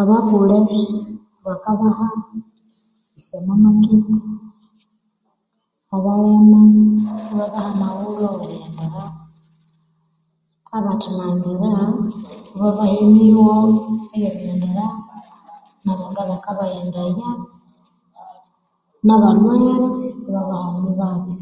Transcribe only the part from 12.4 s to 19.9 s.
ibabaha emigho eyerighenderako nabandu abakabaghendaya nabalhwere